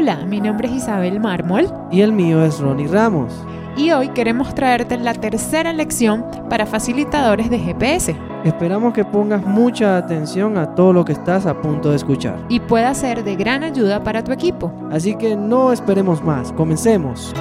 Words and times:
Hola, 0.00 0.24
mi 0.26 0.40
nombre 0.40 0.68
es 0.68 0.74
Isabel 0.74 1.18
Mármol. 1.18 1.66
Y 1.90 2.02
el 2.02 2.12
mío 2.12 2.44
es 2.44 2.60
Ronnie 2.60 2.86
Ramos. 2.86 3.32
Y 3.76 3.90
hoy 3.90 4.10
queremos 4.10 4.54
traerte 4.54 4.96
la 4.96 5.12
tercera 5.12 5.72
lección 5.72 6.24
para 6.48 6.66
facilitadores 6.66 7.50
de 7.50 7.58
GPS. 7.58 8.16
Esperamos 8.44 8.94
que 8.94 9.04
pongas 9.04 9.44
mucha 9.44 9.96
atención 9.96 10.56
a 10.56 10.76
todo 10.76 10.92
lo 10.92 11.04
que 11.04 11.10
estás 11.10 11.46
a 11.46 11.60
punto 11.60 11.90
de 11.90 11.96
escuchar. 11.96 12.38
Y 12.48 12.60
pueda 12.60 12.94
ser 12.94 13.24
de 13.24 13.34
gran 13.34 13.64
ayuda 13.64 14.04
para 14.04 14.22
tu 14.22 14.30
equipo. 14.30 14.72
Así 14.92 15.16
que 15.16 15.34
no 15.34 15.72
esperemos 15.72 16.22
más, 16.22 16.52
comencemos. 16.52 17.34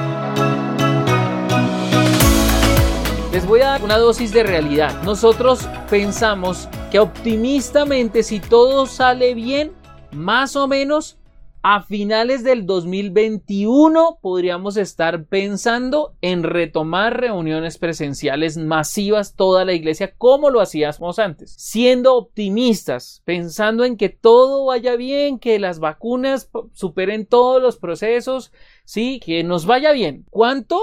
Les 3.32 3.46
voy 3.46 3.62
a 3.62 3.68
dar 3.68 3.84
una 3.84 4.00
dosis 4.00 4.34
de 4.34 4.42
realidad. 4.42 5.04
Nosotros 5.04 5.70
pensamos 5.92 6.68
que 6.90 6.98
optimistamente 6.98 8.24
si 8.24 8.40
todo 8.40 8.88
sale 8.88 9.36
bien, 9.36 9.74
más 10.12 10.56
o 10.56 10.68
menos 10.68 11.17
a 11.70 11.82
finales 11.82 12.46
del 12.46 12.66
2021 12.66 14.20
podríamos 14.22 14.78
estar 14.78 15.26
pensando 15.26 16.16
en 16.22 16.44
retomar 16.44 17.20
reuniones 17.20 17.78
presenciales 17.78 18.56
masivas 18.56 19.36
toda 19.36 19.66
la 19.66 19.74
iglesia 19.74 20.14
como 20.18 20.50
lo 20.50 20.62
hacíamos 20.62 21.20
antes, 21.20 21.52
siendo 21.58 22.16
optimistas, 22.16 23.22
pensando 23.26 23.84
en 23.84 23.98
que 23.98 24.08
todo 24.08 24.68
vaya 24.68 24.96
bien, 24.96 25.40
que 25.40 25.60
las 25.60 25.80
vacunas 25.80 26.50
superen 26.72 27.26
todos 27.26 27.62
los 27.62 27.76
procesos, 27.76 28.54
sí, 28.86 29.20
que 29.20 29.44
nos 29.44 29.66
vaya 29.66 29.92
bien. 29.92 30.26
¿Cuánto? 30.30 30.80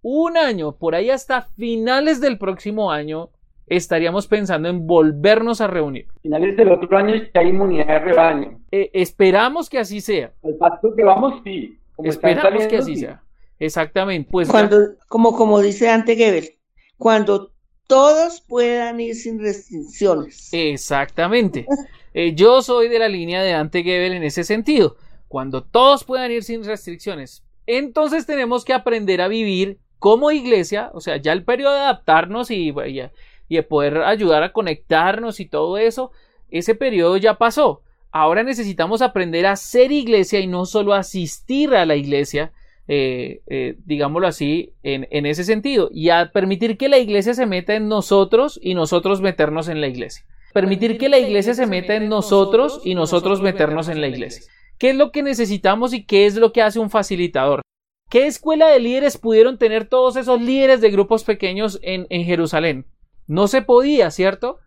Un 0.00 0.36
año, 0.36 0.76
por 0.76 0.94
ahí 0.94 1.10
hasta 1.10 1.42
finales 1.42 2.20
del 2.20 2.38
próximo 2.38 2.92
año, 2.92 3.30
estaríamos 3.66 4.26
pensando 4.26 4.68
en 4.68 4.86
volvernos 4.86 5.60
a 5.60 5.66
reunir. 5.66 6.06
Finales 6.22 6.56
del 6.56 6.72
otro 6.72 6.96
año 6.96 7.14
ya 7.14 7.40
hay 7.40 7.48
inmunidad 7.48 7.86
de 7.86 7.98
rebaño. 7.98 8.60
Eh, 8.70 8.90
esperamos 8.92 9.68
que 9.68 9.78
así 9.78 10.00
sea. 10.00 10.32
El 10.42 10.56
pacto 10.56 10.94
que 10.94 11.04
vamos, 11.04 11.40
sí. 11.44 11.78
esperamos 12.04 12.66
que 12.66 12.76
así 12.76 12.96
sea. 12.96 13.22
Exactamente. 13.58 14.28
Pues 14.30 14.48
cuando, 14.48 14.76
como, 15.08 15.34
como 15.36 15.60
dice 15.60 15.88
Ante 15.88 16.16
Gebel, 16.16 16.50
cuando 16.98 17.52
todos 17.86 18.40
puedan 18.40 19.00
ir 19.00 19.14
sin 19.14 19.38
restricciones. 19.38 20.48
Exactamente. 20.52 21.66
Eh, 22.14 22.34
yo 22.34 22.62
soy 22.62 22.88
de 22.88 22.98
la 22.98 23.08
línea 23.08 23.42
de 23.42 23.52
Ante 23.52 23.82
Gebel 23.82 24.14
en 24.14 24.22
ese 24.22 24.44
sentido. 24.44 24.96
Cuando 25.28 25.62
todos 25.62 26.04
puedan 26.04 26.30
ir 26.30 26.44
sin 26.44 26.64
restricciones. 26.64 27.44
Entonces 27.66 28.26
tenemos 28.26 28.64
que 28.64 28.72
aprender 28.72 29.20
a 29.20 29.28
vivir 29.28 29.80
como 29.98 30.30
iglesia, 30.30 30.90
o 30.92 31.00
sea, 31.00 31.16
ya 31.16 31.32
el 31.32 31.44
periodo 31.44 31.74
de 31.74 31.80
adaptarnos 31.80 32.50
y, 32.50 32.70
y, 32.70 33.10
y 33.48 33.56
de 33.56 33.62
poder 33.62 33.98
ayudar 33.98 34.42
a 34.42 34.52
conectarnos 34.52 35.40
y 35.40 35.46
todo 35.46 35.78
eso, 35.78 36.10
ese 36.50 36.74
periodo 36.74 37.16
ya 37.16 37.34
pasó. 37.34 37.82
Ahora 38.12 38.42
necesitamos 38.42 39.02
aprender 39.02 39.46
a 39.46 39.56
ser 39.56 39.92
iglesia 39.92 40.40
y 40.40 40.46
no 40.46 40.64
solo 40.64 40.94
asistir 40.94 41.74
a 41.74 41.84
la 41.84 41.96
iglesia, 41.96 42.52
eh, 42.88 43.40
eh, 43.46 43.76
digámoslo 43.84 44.26
así, 44.26 44.72
en, 44.82 45.06
en, 45.10 45.26
ese 45.26 45.44
sentido, 45.44 45.90
y 45.92 46.10
a 46.10 46.30
permitir 46.32 46.78
que 46.78 46.88
la 46.88 46.98
iglesia 46.98 47.34
se 47.34 47.46
meta 47.46 47.74
en 47.74 47.88
nosotros 47.88 48.58
y 48.62 48.74
nosotros 48.74 49.20
meternos 49.20 49.68
en 49.68 49.80
la 49.80 49.88
iglesia. 49.88 50.24
Permitir 50.54 50.96
que 50.96 51.10
la 51.10 51.18
iglesia 51.18 51.52
se 51.52 51.66
meta 51.66 51.96
en 51.96 52.08
nosotros 52.08 52.80
y 52.84 52.94
nosotros 52.94 53.42
meternos 53.42 53.88
en 53.88 54.00
la 54.00 54.08
iglesia. 54.08 54.50
¿Qué 54.78 54.90
es 54.90 54.96
lo 54.96 55.10
que 55.10 55.22
necesitamos 55.22 55.92
y 55.92 56.04
qué 56.04 56.26
es 56.26 56.36
lo 56.36 56.52
que 56.52 56.62
hace 56.62 56.78
un 56.78 56.88
facilitador? 56.88 57.60
¿Qué 58.08 58.26
escuela 58.26 58.68
de 58.68 58.78
líderes 58.78 59.18
pudieron 59.18 59.58
tener 59.58 59.88
todos 59.88 60.16
esos 60.16 60.40
líderes 60.40 60.80
de 60.80 60.90
grupos 60.90 61.24
pequeños 61.24 61.78
en, 61.82 62.06
en 62.08 62.24
Jerusalén? 62.24 62.86
No 63.26 63.48
se 63.48 63.62
podía, 63.62 64.10
¿cierto? 64.10 64.58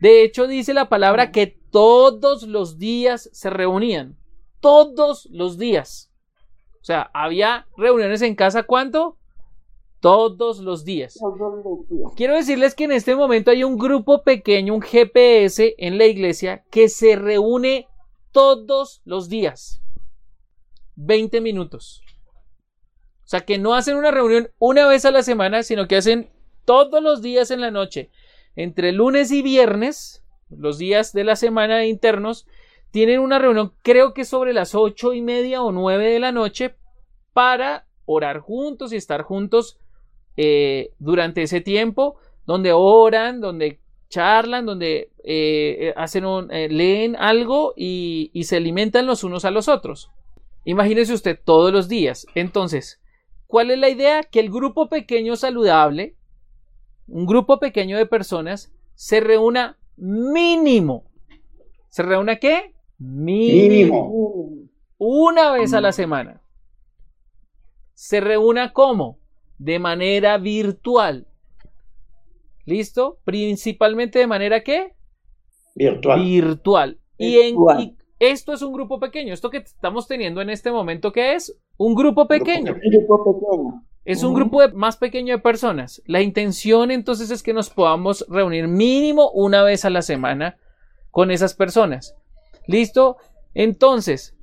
De 0.00 0.22
hecho, 0.22 0.46
dice 0.46 0.74
la 0.74 0.88
palabra 0.88 1.32
que 1.32 1.58
todos 1.70 2.44
los 2.44 2.78
días 2.78 3.28
se 3.32 3.50
reunían. 3.50 4.16
Todos 4.60 5.28
los 5.30 5.58
días. 5.58 6.10
O 6.80 6.84
sea, 6.84 7.10
había 7.12 7.66
reuniones 7.76 8.22
en 8.22 8.34
casa, 8.34 8.62
¿cuánto? 8.62 9.16
Todos 10.00 10.60
los 10.60 10.84
días. 10.84 11.18
Quiero 12.16 12.34
decirles 12.34 12.74
que 12.74 12.84
en 12.84 12.92
este 12.92 13.16
momento 13.16 13.50
hay 13.50 13.64
un 13.64 13.76
grupo 13.76 14.22
pequeño, 14.22 14.74
un 14.74 14.82
GPS 14.82 15.74
en 15.76 15.98
la 15.98 16.06
iglesia, 16.06 16.64
que 16.70 16.88
se 16.88 17.16
reúne 17.16 17.88
todos 18.30 19.02
los 19.04 19.28
días. 19.28 19.82
20 20.94 21.40
minutos. 21.40 22.02
O 23.24 23.30
sea, 23.30 23.40
que 23.40 23.58
no 23.58 23.74
hacen 23.74 23.96
una 23.96 24.10
reunión 24.10 24.50
una 24.58 24.86
vez 24.86 25.04
a 25.04 25.10
la 25.10 25.22
semana, 25.22 25.62
sino 25.62 25.86
que 25.86 25.96
hacen 25.96 26.30
todos 26.68 27.02
los 27.02 27.22
días 27.22 27.50
en 27.50 27.62
la 27.62 27.70
noche, 27.70 28.10
entre 28.54 28.92
lunes 28.92 29.32
y 29.32 29.40
viernes, 29.40 30.22
los 30.50 30.76
días 30.76 31.14
de 31.14 31.24
la 31.24 31.34
semana 31.34 31.86
internos, 31.86 32.46
tienen 32.90 33.20
una 33.20 33.38
reunión, 33.38 33.72
creo 33.80 34.12
que 34.12 34.26
sobre 34.26 34.52
las 34.52 34.74
ocho 34.74 35.14
y 35.14 35.22
media 35.22 35.62
o 35.62 35.72
nueve 35.72 36.12
de 36.12 36.18
la 36.18 36.30
noche, 36.30 36.74
para 37.32 37.86
orar 38.04 38.40
juntos 38.40 38.92
y 38.92 38.96
estar 38.96 39.22
juntos 39.22 39.78
eh, 40.36 40.90
durante 40.98 41.40
ese 41.40 41.62
tiempo, 41.62 42.18
donde 42.44 42.74
oran, 42.74 43.40
donde 43.40 43.80
charlan, 44.10 44.66
donde 44.66 45.10
eh, 45.24 45.94
hacen 45.96 46.26
un, 46.26 46.52
eh, 46.52 46.68
leen 46.68 47.16
algo 47.16 47.72
y, 47.78 48.30
y 48.34 48.44
se 48.44 48.58
alimentan 48.58 49.06
los 49.06 49.24
unos 49.24 49.46
a 49.46 49.50
los 49.50 49.68
otros. 49.68 50.10
Imagínese 50.66 51.14
usted 51.14 51.40
todos 51.42 51.72
los 51.72 51.88
días. 51.88 52.26
Entonces, 52.34 53.00
¿cuál 53.46 53.70
es 53.70 53.78
la 53.78 53.88
idea? 53.88 54.22
Que 54.22 54.40
el 54.40 54.50
grupo 54.50 54.90
pequeño 54.90 55.34
saludable 55.34 56.17
un 57.08 57.26
grupo 57.26 57.58
pequeño 57.58 57.96
de 57.96 58.06
personas 58.06 58.72
se 58.94 59.20
reúna 59.20 59.78
mínimo. 59.96 61.04
¿Se 61.88 62.02
reúna 62.02 62.36
qué? 62.36 62.74
Mínimo. 62.98 64.68
Una 64.98 65.52
vez 65.52 65.72
a 65.72 65.80
la 65.80 65.92
semana. 65.92 66.42
Se 67.94 68.20
reúna 68.20 68.72
cómo? 68.72 69.18
De 69.58 69.78
manera 69.78 70.38
virtual. 70.38 71.26
¿Listo? 72.64 73.18
Principalmente 73.24 74.18
de 74.18 74.26
manera 74.26 74.62
qué? 74.62 74.94
Virtual. 75.74 76.22
Virtual. 76.22 76.98
Y, 77.16 77.38
en, 77.38 77.56
y 77.78 77.96
esto 78.18 78.52
es 78.52 78.62
un 78.62 78.72
grupo 78.72 79.00
pequeño. 79.00 79.32
Esto 79.32 79.50
que 79.50 79.58
estamos 79.58 80.06
teniendo 80.06 80.40
en 80.42 80.50
este 80.50 80.70
momento, 80.70 81.12
¿qué 81.12 81.34
es? 81.34 81.58
Un 81.76 81.94
grupo 81.94 82.28
pequeño. 82.28 82.72
Un 82.72 82.80
grupo 82.80 83.40
pequeño. 83.40 83.87
Es 84.08 84.22
un 84.22 84.32
grupo 84.32 84.66
más 84.72 84.96
pequeño 84.96 85.36
de 85.36 85.42
personas. 85.42 86.00
La 86.06 86.22
intención 86.22 86.90
entonces 86.90 87.30
es 87.30 87.42
que 87.42 87.52
nos 87.52 87.68
podamos 87.68 88.24
reunir 88.30 88.66
mínimo 88.66 89.30
una 89.32 89.62
vez 89.62 89.84
a 89.84 89.90
la 89.90 90.00
semana 90.00 90.56
con 91.10 91.30
esas 91.30 91.52
personas. 91.52 92.16
¿Listo? 92.66 93.18
Entonces, 93.52 94.34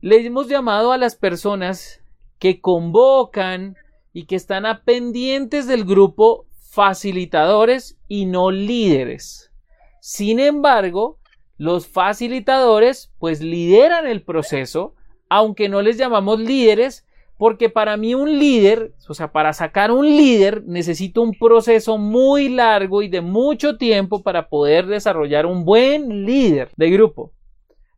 le 0.00 0.24
hemos 0.24 0.48
llamado 0.48 0.90
a 0.90 0.96
las 0.96 1.16
personas 1.16 2.00
que 2.38 2.62
convocan 2.62 3.76
y 4.14 4.24
que 4.24 4.36
están 4.36 4.64
a 4.64 4.84
pendientes 4.84 5.66
del 5.66 5.84
grupo 5.84 6.46
facilitadores 6.70 7.98
y 8.08 8.24
no 8.24 8.50
líderes. 8.50 9.52
Sin 10.00 10.40
embargo, 10.40 11.18
los 11.58 11.86
facilitadores 11.86 13.12
pues 13.18 13.42
lideran 13.42 14.06
el 14.06 14.22
proceso, 14.22 14.94
aunque 15.28 15.68
no 15.68 15.82
les 15.82 15.98
llamamos 15.98 16.40
líderes, 16.40 17.04
porque 17.44 17.68
para 17.68 17.98
mí 17.98 18.14
un 18.14 18.38
líder, 18.38 18.94
o 19.06 19.12
sea, 19.12 19.30
para 19.30 19.52
sacar 19.52 19.90
un 19.90 20.06
líder 20.06 20.64
necesito 20.64 21.20
un 21.20 21.32
proceso 21.32 21.98
muy 21.98 22.48
largo 22.48 23.02
y 23.02 23.08
de 23.08 23.20
mucho 23.20 23.76
tiempo 23.76 24.22
para 24.22 24.48
poder 24.48 24.86
desarrollar 24.86 25.44
un 25.44 25.66
buen 25.66 26.24
líder 26.24 26.70
de 26.74 26.88
grupo. 26.88 27.34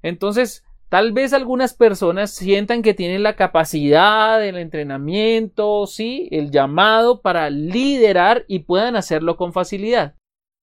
Entonces, 0.03 0.65
tal 0.89 1.12
vez 1.12 1.33
algunas 1.33 1.75
personas 1.75 2.33
sientan 2.33 2.83
que 2.83 2.93
tienen 2.93 3.23
la 3.23 3.37
capacidad, 3.37 4.45
el 4.45 4.59
entrenamiento, 4.59 5.87
sí, 5.87 6.27
el 6.33 6.51
llamado 6.51 7.23
para 7.23 7.49
liderar 7.49 8.47
y 8.49 8.65
puedan 8.65 8.97
hacerlo 8.97 9.37
con 9.37 9.53
facilidad. 9.53 10.17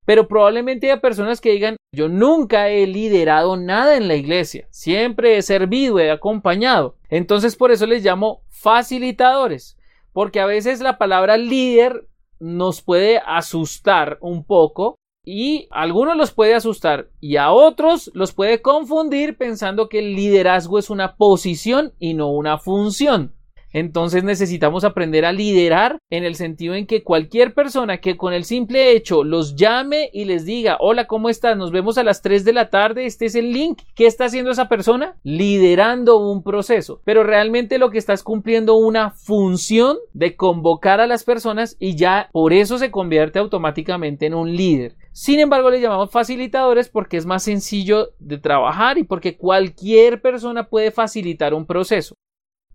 Pero 0.05 0.27
probablemente 0.27 0.91
haya 0.91 0.99
personas 0.99 1.39
que 1.39 1.51
digan, 1.51 1.77
yo 1.95 2.09
nunca 2.09 2.67
he 2.67 2.85
liderado 2.85 3.55
nada 3.55 3.95
en 3.95 4.09
la 4.09 4.15
iglesia, 4.15 4.67
siempre 4.71 5.37
he 5.37 5.41
servido, 5.41 5.99
he 5.99 6.11
acompañado. 6.11 6.97
Entonces 7.13 7.55
por 7.55 7.71
eso 7.71 7.85
les 7.85 8.03
llamo 8.03 8.41
facilitadores, 8.49 9.77
porque 10.13 10.39
a 10.39 10.47
veces 10.47 10.81
la 10.81 10.97
palabra 10.97 11.37
líder 11.37 12.07
nos 12.39 12.81
puede 12.81 13.21
asustar 13.23 14.17
un 14.19 14.43
poco 14.43 14.95
y 15.23 15.67
a 15.69 15.83
algunos 15.83 16.17
los 16.17 16.31
puede 16.31 16.55
asustar 16.55 17.11
y 17.19 17.37
a 17.37 17.51
otros 17.51 18.09
los 18.15 18.33
puede 18.33 18.63
confundir 18.63 19.37
pensando 19.37 19.89
que 19.89 19.99
el 19.99 20.15
liderazgo 20.15 20.79
es 20.79 20.89
una 20.89 21.15
posición 21.15 21.93
y 21.99 22.15
no 22.15 22.31
una 22.31 22.57
función. 22.57 23.35
Entonces 23.73 24.23
necesitamos 24.23 24.83
aprender 24.83 25.25
a 25.25 25.33
liderar 25.33 25.97
en 26.09 26.23
el 26.23 26.35
sentido 26.35 26.75
en 26.75 26.85
que 26.85 27.03
cualquier 27.03 27.53
persona 27.53 27.97
que 27.97 28.15
con 28.15 28.31
el 28.33 28.45
simple 28.45 28.91
hecho 28.91 29.23
los 29.23 29.55
llame 29.55 30.11
y 30.13 30.25
les 30.25 30.45
diga, 30.45 30.77
hola, 30.79 31.07
¿cómo 31.07 31.29
estás? 31.29 31.57
Nos 31.57 31.71
vemos 31.71 31.97
a 31.97 32.03
las 32.03 32.21
3 32.21 32.45
de 32.45 32.53
la 32.53 32.69
tarde, 32.69 33.05
este 33.05 33.25
es 33.25 33.35
el 33.35 33.51
link. 33.51 33.81
¿Qué 33.95 34.05
está 34.05 34.25
haciendo 34.25 34.51
esa 34.51 34.69
persona? 34.69 35.17
Liderando 35.23 36.17
un 36.17 36.43
proceso. 36.43 37.01
Pero 37.03 37.23
realmente 37.23 37.79
lo 37.79 37.89
que 37.89 37.97
está 37.97 38.13
es 38.13 38.23
cumpliendo 38.23 38.75
una 38.75 39.09
función 39.09 39.97
de 40.13 40.35
convocar 40.35 41.01
a 41.01 41.07
las 41.07 41.23
personas 41.23 41.75
y 41.79 41.95
ya 41.95 42.29
por 42.31 42.53
eso 42.53 42.77
se 42.77 42.91
convierte 42.91 43.39
automáticamente 43.39 44.27
en 44.27 44.35
un 44.35 44.55
líder. 44.55 44.95
Sin 45.11 45.39
embargo, 45.39 45.69
le 45.69 45.81
llamamos 45.81 46.11
facilitadores 46.11 46.89
porque 46.89 47.17
es 47.17 47.25
más 47.25 47.43
sencillo 47.43 48.09
de 48.19 48.37
trabajar 48.37 48.97
y 48.97 49.03
porque 49.03 49.37
cualquier 49.37 50.21
persona 50.21 50.69
puede 50.69 50.91
facilitar 50.91 51.53
un 51.53 51.65
proceso. 51.65 52.15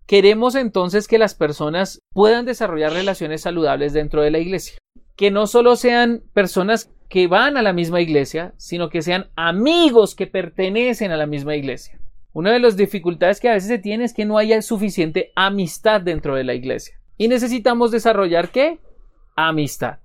Queremos 0.09 0.55
entonces 0.55 1.07
que 1.07 1.19
las 1.19 1.35
personas 1.35 2.01
puedan 2.15 2.43
desarrollar 2.43 2.93
relaciones 2.93 3.41
saludables 3.41 3.93
dentro 3.93 4.23
de 4.23 4.31
la 4.31 4.39
iglesia. 4.39 4.79
Que 5.15 5.29
no 5.29 5.45
solo 5.45 5.75
sean 5.75 6.23
personas 6.33 6.91
que 7.09 7.27
van 7.27 7.57
a 7.57 7.61
la 7.61 7.73
misma 7.73 8.01
iglesia, 8.01 8.55
sino 8.57 8.89
que 8.89 9.03
sean 9.03 9.29
amigos 9.35 10.15
que 10.15 10.25
pertenecen 10.25 11.11
a 11.11 11.15
la 11.15 11.27
misma 11.27 11.55
iglesia. 11.55 11.99
Una 12.33 12.51
de 12.51 12.57
las 12.57 12.75
dificultades 12.75 13.39
que 13.39 13.49
a 13.49 13.53
veces 13.53 13.69
se 13.69 13.77
tiene 13.77 14.03
es 14.03 14.15
que 14.15 14.25
no 14.25 14.39
haya 14.39 14.59
suficiente 14.63 15.31
amistad 15.35 16.01
dentro 16.01 16.33
de 16.33 16.43
la 16.43 16.55
iglesia. 16.55 16.99
Y 17.15 17.27
necesitamos 17.27 17.91
desarrollar 17.91 18.49
qué? 18.49 18.79
Amistad. 19.35 19.99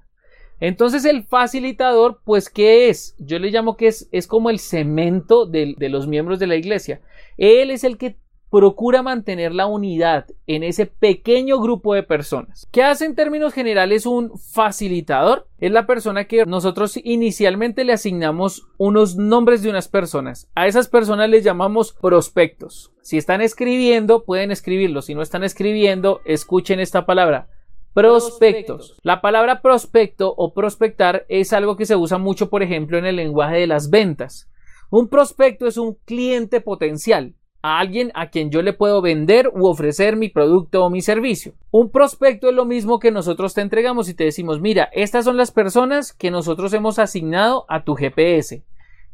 Entonces 0.61 1.06
el 1.06 1.25
facilitador, 1.25 2.21
pues, 2.27 2.51
¿qué 2.51 2.91
es? 2.91 3.17
Yo 3.19 3.39
le 3.39 3.51
llamo 3.51 3.79
que 3.79 3.87
es, 3.87 4.11
es 4.12 4.27
como 4.27 4.51
el 4.51 4.59
cemento 4.59 5.47
de, 5.47 5.75
de 5.79 5.89
los 5.89 6.06
miembros 6.06 6.39
de 6.39 6.47
la 6.47 6.56
iglesia. 6.56 7.01
Él 7.39 7.71
es 7.71 7.85
el 7.85 7.97
que 7.97 8.19
procura 8.50 9.02
mantener 9.02 9.52
la 9.52 9.67
unidad 9.67 10.26
en 10.46 10.62
ese 10.62 10.87
pequeño 10.87 11.61
grupo 11.61 11.94
de 11.94 12.05
personas. 12.05 12.69
¿Qué 12.70 12.82
hace 12.82 13.05
en 13.05 13.17
términos 13.17 13.52
generales 13.52 14.06
un 14.06 14.38
facilitador? 14.38 15.49
Es 15.58 15.73
la 15.73 15.87
persona 15.87 16.26
que 16.26 16.46
nosotros 16.46 16.96
inicialmente 17.02 17.85
le 17.85 17.93
asignamos 17.93 18.69
unos 18.79 19.17
nombres 19.17 19.62
de 19.62 19.70
unas 19.70 19.88
personas. 19.88 20.49
A 20.55 20.69
esas 20.69 20.88
personas 20.88 21.29
les 21.29 21.43
llamamos 21.43 21.93
prospectos. 21.93 22.93
Si 23.02 23.19
están 23.19 23.41
escribiendo, 23.41 24.25
pueden 24.25 24.50
escribirlo. 24.50 25.02
Si 25.02 25.14
no 25.14 25.23
están 25.23 25.43
escribiendo, 25.43 26.20
escuchen 26.25 26.81
esta 26.81 27.06
palabra. 27.06 27.49
Prospectos. 27.93 28.96
La 29.02 29.20
palabra 29.20 29.62
prospecto 29.62 30.35
o 30.37 30.55
prospectar 30.55 31.26
es 31.29 31.52
algo 31.52 31.76
que 31.76 31.87
se 31.87 31.96
usa 31.96 32.19
mucho, 32.19 32.50
por 32.50 32.62
ejemplo, 32.62 32.99
en 32.99 33.06
el 33.06 33.17
lenguaje 33.17 33.56
de 33.56 33.67
las 33.67 33.91
ventas. 33.91 34.50
Un 34.91 35.08
prospecto 35.08 35.67
es 35.67 35.76
un 35.76 35.94
cliente 36.05 36.61
potencial 36.61 37.35
a 37.65 37.79
alguien 37.79 38.13
a 38.13 38.29
quien 38.29 38.51
yo 38.51 38.61
le 38.61 38.75
puedo 38.75 39.01
vender 39.01 39.49
u 39.49 39.67
ofrecer 39.67 40.17
mi 40.17 40.29
producto 40.29 40.85
o 40.85 40.91
mi 40.91 41.01
servicio. 41.01 41.55
Un 41.71 41.89
prospecto 41.89 42.51
es 42.51 42.55
lo 42.55 42.67
mismo 42.67 42.99
que 42.99 43.11
nosotros 43.11 43.55
te 43.55 43.63
entregamos 43.63 44.11
y 44.11 44.15
te 44.15 44.25
decimos, 44.25 44.61
mira, 44.61 44.91
estas 44.93 45.25
son 45.25 45.39
las 45.39 45.51
personas 45.51 46.13
que 46.13 46.31
nosotros 46.31 46.75
hemos 46.75 46.99
asignado 46.99 47.65
a 47.71 47.83
tu 47.83 47.95
GPS. 47.95 48.63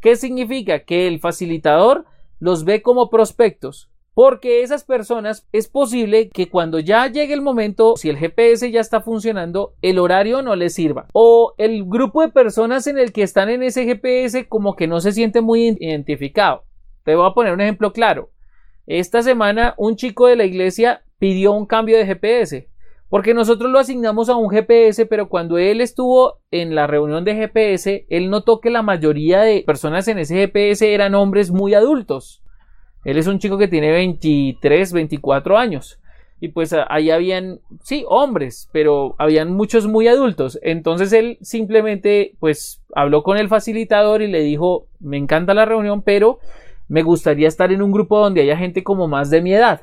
¿Qué 0.01 0.17
significa? 0.17 0.81
Que 0.81 1.07
el 1.07 1.21
facilitador 1.21 2.07
los 2.41 2.65
ve 2.65 2.83
como 2.83 3.09
prospectos. 3.09 3.89
Porque 4.15 4.63
esas 4.63 4.83
personas 4.83 5.47
es 5.53 5.69
posible 5.69 6.29
que 6.31 6.51
cuando 6.51 6.81
ya 6.81 7.07
llegue 7.07 7.35
el 7.35 7.43
momento, 7.43 7.95
si 7.97 8.09
el 8.09 8.19
GPS 8.19 8.69
ya 8.73 8.81
está 8.81 9.01
funcionando, 9.01 9.75
el 9.81 10.01
horario 10.01 10.43
no 10.43 10.57
les 10.57 10.75
sirva. 10.75 11.07
O 11.13 11.55
el 11.57 11.85
grupo 11.85 12.21
de 12.21 12.31
personas 12.31 12.89
en 12.89 12.99
el 12.99 13.13
que 13.13 13.23
están 13.23 13.49
en 13.49 13.63
ese 13.63 13.85
GPS 13.85 14.49
como 14.49 14.75
que 14.75 14.89
no 14.89 14.99
se 14.99 15.13
siente 15.13 15.41
muy 15.41 15.77
identificado. 15.79 16.65
Te 17.05 17.15
voy 17.15 17.29
a 17.29 17.33
poner 17.33 17.53
un 17.53 17.61
ejemplo 17.61 17.93
claro. 17.93 18.31
Esta 18.91 19.23
semana 19.23 19.75
un 19.77 19.95
chico 19.95 20.27
de 20.27 20.35
la 20.35 20.45
iglesia 20.45 21.05
pidió 21.21 21.53
un 21.53 21.65
cambio 21.65 21.97
de 21.97 22.07
GPS. 22.07 22.69
Porque 23.09 23.35
nosotros 23.35 23.71
lo 23.71 23.79
asignamos 23.79 24.29
a 24.29 24.35
un 24.35 24.51
GPS, 24.51 25.07
pero 25.07 25.29
cuando 25.29 25.59
él 25.59 25.81
estuvo 25.81 26.41
en 26.51 26.75
la 26.75 26.89
reunión 26.89 27.25
de 27.25 27.37
GPS, 27.37 28.05
él 28.09 28.31
notó 28.31 28.61
que 28.61 28.69
la 28.69 28.83
mayoría 28.83 29.43
de 29.43 29.63
personas 29.65 30.09
en 30.09 30.19
ese 30.19 30.35
GPS 30.35 30.93
eran 30.93 31.15
hombres 31.15 31.53
muy 31.53 31.73
adultos. 31.73 32.43
Él 33.05 33.17
es 33.17 33.29
un 33.29 33.39
chico 33.39 33.59
que 33.59 33.69
tiene 33.69 33.93
23, 33.93 34.93
24 34.93 35.57
años. 35.57 36.01
Y 36.41 36.49
pues 36.49 36.75
ahí 36.89 37.13
habían, 37.13 37.61
sí, 37.85 38.05
hombres, 38.09 38.69
pero 38.73 39.15
habían 39.19 39.53
muchos 39.53 39.87
muy 39.87 40.09
adultos. 40.09 40.59
Entonces 40.63 41.13
él 41.13 41.39
simplemente 41.43 42.35
pues 42.41 42.83
habló 42.97 43.23
con 43.23 43.37
el 43.37 43.49
facilitador 43.49 44.21
y 44.21 44.27
le 44.27 44.41
dijo, 44.41 44.89
me 44.99 45.17
encanta 45.17 45.55
la 45.55 45.65
reunión, 45.65 46.03
pero 46.03 46.41
me 46.91 47.05
gustaría 47.05 47.47
estar 47.47 47.71
en 47.71 47.83
un 47.83 47.93
grupo 47.93 48.19
donde 48.19 48.43
haya 48.43 48.57
gente 48.57 48.83
como 48.83 49.07
más 49.07 49.31
de 49.31 49.41
mi 49.41 49.55
edad. 49.55 49.83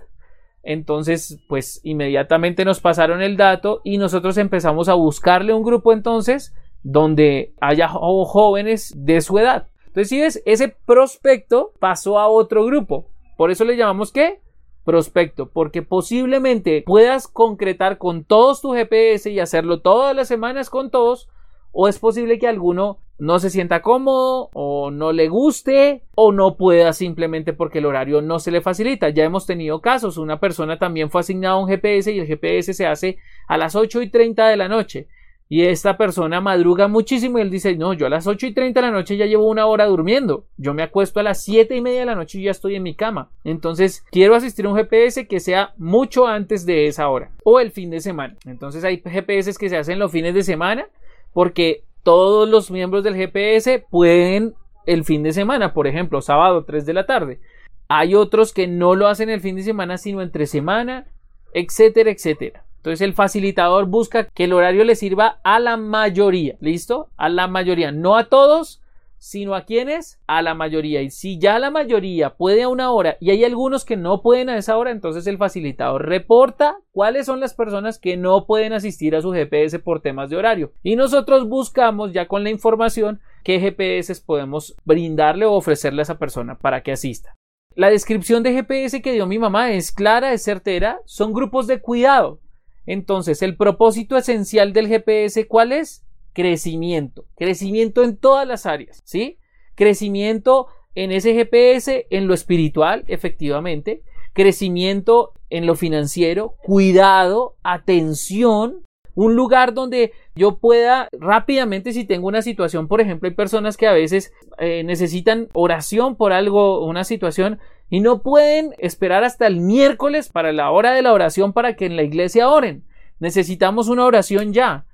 Entonces, 0.61 1.39
pues 1.47 1.79
inmediatamente 1.83 2.65
nos 2.65 2.81
pasaron 2.81 3.21
el 3.21 3.37
dato 3.37 3.79
y 3.85 3.97
nosotros 3.97 4.37
empezamos 4.37 4.89
a 4.89 4.93
buscarle 4.93 5.53
un 5.53 5.63
grupo 5.63 5.93
entonces 5.93 6.53
donde 6.83 7.53
haya 7.61 7.87
jóvenes 7.87 8.93
de 8.97 9.21
su 9.21 9.39
edad. 9.39 9.69
Entonces, 9.85 10.09
si 10.09 10.19
ves, 10.19 10.43
ese 10.45 10.75
prospecto 10.85 11.71
pasó 11.79 12.19
a 12.19 12.27
otro 12.27 12.65
grupo. 12.65 13.07
Por 13.37 13.51
eso 13.51 13.63
le 13.63 13.77
llamamos 13.77 14.11
qué? 14.11 14.41
Prospecto, 14.83 15.49
porque 15.49 15.83
posiblemente 15.83 16.83
puedas 16.85 17.29
concretar 17.29 17.97
con 17.97 18.25
todos 18.25 18.59
tu 18.59 18.73
GPS 18.73 19.31
y 19.31 19.39
hacerlo 19.39 19.79
todas 19.79 20.13
las 20.13 20.27
semanas 20.27 20.69
con 20.69 20.91
todos, 20.91 21.29
o 21.71 21.87
es 21.87 21.99
posible 21.99 22.37
que 22.37 22.49
alguno 22.49 22.99
no 23.19 23.39
se 23.39 23.49
sienta 23.49 23.81
cómodo 23.81 24.49
o 24.53 24.91
no 24.91 25.11
le 25.11 25.27
guste 25.27 26.03
o 26.15 26.31
no 26.31 26.55
pueda 26.55 26.93
simplemente 26.93 27.53
porque 27.53 27.79
el 27.79 27.85
horario 27.85 28.21
no 28.21 28.39
se 28.39 28.51
le 28.51 28.61
facilita. 28.61 29.09
Ya 29.09 29.23
hemos 29.23 29.45
tenido 29.45 29.81
casos, 29.81 30.17
una 30.17 30.39
persona 30.39 30.77
también 30.77 31.09
fue 31.09 31.21
asignada 31.21 31.55
a 31.55 31.59
un 31.59 31.67
GPS 31.67 32.11
y 32.11 32.19
el 32.19 32.27
GPS 32.27 32.73
se 32.73 32.85
hace 32.85 33.17
a 33.47 33.57
las 33.57 33.75
8 33.75 34.01
y 34.01 34.09
30 34.09 34.47
de 34.47 34.57
la 34.57 34.67
noche 34.67 35.07
y 35.49 35.63
esta 35.63 35.97
persona 35.97 36.41
madruga 36.41 36.87
muchísimo 36.87 37.37
y 37.37 37.41
él 37.41 37.49
dice, 37.49 37.75
no, 37.75 37.93
yo 37.93 38.05
a 38.05 38.09
las 38.09 38.27
8 38.27 38.47
y 38.47 38.53
30 38.53 38.81
de 38.81 38.87
la 38.87 38.91
noche 38.91 39.15
ya 39.15 39.25
llevo 39.25 39.49
una 39.49 39.65
hora 39.65 39.85
durmiendo. 39.85 40.45
Yo 40.57 40.73
me 40.73 40.83
acuesto 40.83 41.19
a 41.21 41.23
las 41.23 41.41
7 41.43 41.73
y 41.75 41.81
media 41.81 42.01
de 42.01 42.05
la 42.05 42.15
noche 42.15 42.39
y 42.39 42.43
ya 42.43 42.51
estoy 42.51 42.75
en 42.75 42.83
mi 42.83 42.95
cama. 42.95 43.31
Entonces, 43.45 44.03
quiero 44.11 44.35
asistir 44.35 44.65
a 44.65 44.69
un 44.69 44.75
GPS 44.75 45.27
que 45.27 45.39
sea 45.39 45.73
mucho 45.77 46.27
antes 46.27 46.65
de 46.65 46.87
esa 46.87 47.07
hora 47.07 47.31
o 47.43 47.61
el 47.61 47.71
fin 47.71 47.89
de 47.89 48.01
semana. 48.01 48.35
Entonces, 48.45 48.83
hay 48.83 49.01
GPS 49.01 49.53
que 49.57 49.69
se 49.69 49.77
hacen 49.77 49.99
los 49.99 50.11
fines 50.11 50.33
de 50.33 50.43
semana 50.43 50.87
porque 51.31 51.83
todos 52.07 52.47
los 52.47 52.71
miembros 52.71 53.03
del 53.03 53.17
GPS 53.17 53.83
pueden 53.91 54.55
el 54.85 55.03
fin 55.03 55.23
de 55.23 55.33
semana, 55.33 55.73
por 55.73 55.87
ejemplo, 55.87 56.21
sábado 56.21 56.63
3 56.63 56.85
de 56.85 56.93
la 56.93 57.05
tarde. 57.05 57.41
Hay 57.89 58.15
otros 58.15 58.53
que 58.53 58.65
no 58.65 58.95
lo 58.95 59.09
hacen 59.09 59.29
el 59.29 59.41
fin 59.41 59.57
de 59.57 59.63
semana, 59.63 59.97
sino 59.97 60.21
entre 60.21 60.45
semana, 60.45 61.07
etcétera, 61.53 62.09
etcétera. 62.09 62.63
Entonces 62.77 63.01
el 63.01 63.13
facilitador 63.13 63.87
busca 63.87 64.29
que 64.29 64.45
el 64.45 64.53
horario 64.53 64.85
le 64.85 64.95
sirva 64.95 65.41
a 65.43 65.59
la 65.59 65.75
mayoría, 65.75 66.55
¿listo? 66.61 67.09
A 67.17 67.27
la 67.27 67.49
mayoría, 67.49 67.91
no 67.91 68.15
a 68.15 68.29
todos, 68.29 68.81
sino 69.17 69.55
a 69.55 69.65
quienes, 69.65 70.19
a 70.27 70.41
la 70.41 70.53
mayoría. 70.53 71.01
Y 71.01 71.09
si 71.09 71.39
ya 71.39 71.59
la 71.59 71.71
mayoría 71.71 72.35
puede 72.35 72.63
a 72.63 72.69
una 72.69 72.91
hora 72.91 73.17
y 73.19 73.31
hay 73.31 73.43
algunos 73.43 73.85
que 73.85 73.97
no 73.97 74.21
pueden 74.21 74.49
a 74.49 74.57
esa 74.57 74.77
hora, 74.77 74.91
entonces 74.91 75.27
el 75.27 75.37
facilitador 75.37 76.07
reporta 76.07 76.77
cuáles 76.91 77.25
son 77.25 77.39
las 77.39 77.53
personas 77.53 77.99
que 77.99 78.17
no 78.17 78.45
pueden 78.45 78.73
asistir 78.73 79.15
a 79.15 79.21
su 79.21 79.31
GPS 79.31 79.79
por 79.79 80.01
temas 80.01 80.29
de 80.29 80.37
horario. 80.37 80.71
Y 80.83 80.95
nosotros 80.95 81.47
buscamos 81.47 82.13
ya 82.13 82.27
con 82.27 82.43
la 82.43 82.49
información 82.49 83.19
qué 83.43 83.59
GPS 83.59 84.21
podemos 84.25 84.75
brindarle 84.85 85.45
o 85.45 85.53
ofrecerle 85.53 86.01
a 86.01 86.03
esa 86.03 86.19
persona 86.19 86.57
para 86.57 86.83
que 86.83 86.91
asista. 86.91 87.35
La 87.75 87.89
descripción 87.91 88.41
de 88.41 88.53
GPS 88.53 89.01
que 89.01 89.13
dio 89.13 89.27
mi 89.27 89.37
mamá 89.37 89.71
es 89.71 89.91
clara, 89.91 90.33
es 90.33 90.43
certera, 90.43 90.99
son 91.05 91.31
grupos 91.31 91.67
de 91.67 91.79
cuidado. 91.79 92.41
Entonces, 92.87 93.43
el 93.43 93.55
propósito 93.55 94.17
esencial 94.17 94.73
del 94.73 94.87
GPS, 94.87 95.45
¿cuál 95.47 95.73
es? 95.73 96.06
Crecimiento, 96.37 97.25
crecimiento 97.35 98.03
en 98.03 98.15
todas 98.15 98.47
las 98.47 98.67
áreas, 98.67 99.01
¿sí? 99.03 99.39
Crecimiento 99.73 100.67
en 100.93 101.11
ese 101.11 101.33
GPS, 101.33 102.05
en 102.11 102.27
lo 102.27 102.35
espiritual, 102.35 103.03
efectivamente, 103.07 104.03
crecimiento 104.33 105.33
en 105.49 105.65
lo 105.65 105.73
financiero, 105.73 106.53
cuidado, 106.63 107.55
atención, 107.63 108.83
un 109.15 109.35
lugar 109.35 109.73
donde 109.73 110.11
yo 110.35 110.59
pueda 110.59 111.09
rápidamente, 111.11 111.91
si 111.91 112.05
tengo 112.05 112.27
una 112.27 112.43
situación, 112.43 112.87
por 112.87 113.01
ejemplo, 113.01 113.27
hay 113.27 113.33
personas 113.33 113.75
que 113.75 113.87
a 113.87 113.93
veces 113.93 114.31
eh, 114.59 114.83
necesitan 114.83 115.47
oración 115.53 116.17
por 116.17 116.33
algo, 116.33 116.85
una 116.85 117.03
situación, 117.03 117.57
y 117.89 117.99
no 117.99 118.21
pueden 118.21 118.75
esperar 118.77 119.23
hasta 119.23 119.47
el 119.47 119.59
miércoles 119.59 120.29
para 120.29 120.51
la 120.51 120.69
hora 120.69 120.93
de 120.93 121.01
la 121.01 121.13
oración 121.13 121.51
para 121.51 121.75
que 121.75 121.87
en 121.87 121.95
la 121.95 122.03
iglesia 122.03 122.47
oren. 122.47 122.83
Necesitamos 123.17 123.87
una 123.87 124.05
oración 124.05 124.53
ya. 124.53 124.85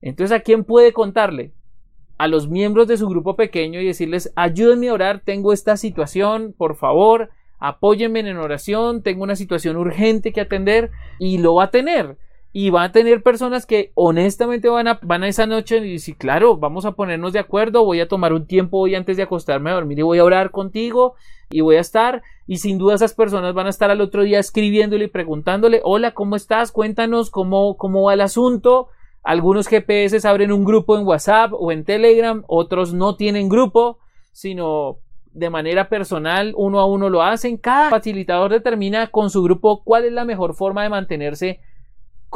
Entonces, 0.00 0.36
¿a 0.36 0.40
quién 0.40 0.64
puede 0.64 0.92
contarle? 0.92 1.52
A 2.18 2.28
los 2.28 2.48
miembros 2.48 2.88
de 2.88 2.96
su 2.96 3.08
grupo 3.08 3.36
pequeño 3.36 3.80
y 3.80 3.86
decirles, 3.86 4.32
ayúdenme 4.36 4.88
a 4.88 4.94
orar, 4.94 5.22
tengo 5.24 5.52
esta 5.52 5.76
situación, 5.76 6.54
por 6.56 6.76
favor, 6.76 7.30
apóyenme 7.58 8.20
en 8.20 8.36
oración, 8.36 9.02
tengo 9.02 9.22
una 9.22 9.36
situación 9.36 9.76
urgente 9.76 10.32
que 10.32 10.40
atender 10.40 10.90
y 11.18 11.38
lo 11.38 11.54
va 11.54 11.64
a 11.64 11.70
tener. 11.70 12.16
Y 12.52 12.70
va 12.70 12.84
a 12.84 12.92
tener 12.92 13.22
personas 13.22 13.66
que 13.66 13.92
honestamente 13.94 14.70
van 14.70 14.88
a, 14.88 14.98
van 15.02 15.22
a 15.22 15.28
esa 15.28 15.46
noche 15.46 15.76
y 15.78 15.92
decir, 15.92 16.16
claro, 16.16 16.56
vamos 16.56 16.86
a 16.86 16.92
ponernos 16.92 17.34
de 17.34 17.38
acuerdo, 17.38 17.84
voy 17.84 18.00
a 18.00 18.08
tomar 18.08 18.32
un 18.32 18.46
tiempo 18.46 18.78
hoy 18.78 18.94
antes 18.94 19.18
de 19.18 19.24
acostarme 19.24 19.70
a 19.70 19.74
dormir 19.74 19.98
y 19.98 20.02
voy 20.02 20.18
a 20.18 20.24
orar 20.24 20.50
contigo 20.50 21.16
y 21.50 21.60
voy 21.60 21.76
a 21.76 21.80
estar 21.80 22.22
y 22.46 22.58
sin 22.58 22.78
duda 22.78 22.94
esas 22.94 23.12
personas 23.12 23.52
van 23.52 23.66
a 23.66 23.70
estar 23.70 23.90
al 23.90 24.00
otro 24.00 24.22
día 24.22 24.38
escribiéndole 24.38 25.04
y 25.04 25.08
preguntándole, 25.08 25.82
hola, 25.84 26.14
¿cómo 26.14 26.34
estás? 26.34 26.72
Cuéntanos 26.72 27.30
cómo, 27.30 27.76
cómo 27.76 28.04
va 28.04 28.14
el 28.14 28.22
asunto. 28.22 28.88
Algunos 29.26 29.66
GPS 29.66 30.26
abren 30.28 30.52
un 30.52 30.64
grupo 30.64 30.96
en 30.96 31.04
WhatsApp 31.04 31.52
o 31.52 31.72
en 31.72 31.84
Telegram, 31.84 32.44
otros 32.46 32.94
no 32.94 33.16
tienen 33.16 33.48
grupo, 33.48 33.98
sino 34.30 34.98
de 35.32 35.50
manera 35.50 35.88
personal, 35.88 36.54
uno 36.56 36.78
a 36.78 36.86
uno 36.86 37.10
lo 37.10 37.24
hacen. 37.24 37.56
Cada 37.56 37.90
facilitador 37.90 38.52
determina 38.52 39.08
con 39.08 39.28
su 39.30 39.42
grupo 39.42 39.82
cuál 39.82 40.04
es 40.04 40.12
la 40.12 40.24
mejor 40.24 40.54
forma 40.54 40.84
de 40.84 40.90
mantenerse 40.90 41.58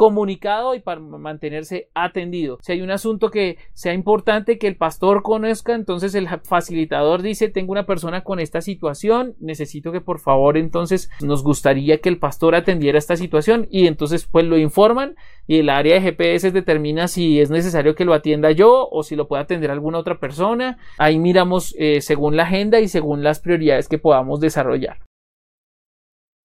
comunicado 0.01 0.73
y 0.73 0.79
para 0.79 0.99
mantenerse 0.99 1.91
atendido. 1.93 2.57
Si 2.63 2.71
hay 2.71 2.81
un 2.81 2.89
asunto 2.89 3.29
que 3.29 3.59
sea 3.73 3.93
importante 3.93 4.57
que 4.57 4.65
el 4.65 4.75
pastor 4.75 5.21
conozca, 5.21 5.75
entonces 5.75 6.15
el 6.15 6.27
facilitador 6.27 7.21
dice, 7.21 7.49
tengo 7.49 7.71
una 7.71 7.85
persona 7.85 8.23
con 8.23 8.39
esta 8.39 8.61
situación, 8.61 9.35
necesito 9.39 9.91
que 9.91 10.01
por 10.01 10.17
favor 10.19 10.57
entonces 10.57 11.11
nos 11.21 11.43
gustaría 11.43 11.99
que 11.99 12.09
el 12.09 12.17
pastor 12.17 12.55
atendiera 12.55 12.97
esta 12.97 13.15
situación 13.15 13.67
y 13.69 13.85
entonces 13.85 14.25
pues 14.25 14.43
lo 14.43 14.57
informan 14.57 15.13
y 15.45 15.59
el 15.59 15.69
área 15.69 15.93
de 15.93 16.01
GPS 16.01 16.49
determina 16.49 17.07
si 17.07 17.39
es 17.39 17.51
necesario 17.51 17.93
que 17.93 18.03
lo 18.03 18.15
atienda 18.15 18.49
yo 18.49 18.89
o 18.89 19.03
si 19.03 19.15
lo 19.15 19.27
puede 19.27 19.43
atender 19.43 19.69
alguna 19.69 19.99
otra 19.99 20.19
persona. 20.19 20.79
Ahí 20.97 21.19
miramos 21.19 21.75
eh, 21.77 22.01
según 22.01 22.35
la 22.35 22.43
agenda 22.45 22.79
y 22.79 22.87
según 22.87 23.21
las 23.21 23.39
prioridades 23.39 23.87
que 23.87 23.99
podamos 23.99 24.39
desarrollar. 24.39 24.97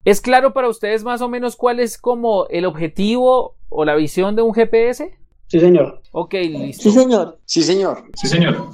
¿Es 0.05 0.21
claro 0.21 0.53
para 0.53 0.69
ustedes 0.69 1.03
más 1.03 1.21
o 1.21 1.29
menos 1.29 1.55
cuál 1.55 1.79
es 1.79 1.97
como 1.97 2.47
el 2.47 2.65
objetivo 2.65 3.55
o 3.69 3.85
la 3.85 3.95
visión 3.95 4.35
de 4.35 4.41
un 4.41 4.53
GPS? 4.53 5.17
Sí, 5.47 5.59
señor. 5.59 6.01
Ok, 6.11 6.33
listo. 6.33 6.83
Sí, 6.83 6.91
señor. 6.91 7.39
Sí, 7.45 7.63
señor. 7.63 8.03
Sí, 8.15 8.27
señor. 8.27 8.69